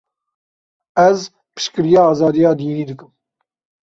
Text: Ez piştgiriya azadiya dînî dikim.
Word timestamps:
Ez 1.07 1.19
piştgiriya 1.53 2.01
azadiya 2.11 2.51
dînî 2.59 2.83
dikim. 2.89 3.11